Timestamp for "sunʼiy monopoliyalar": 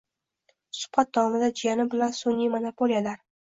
2.23-3.25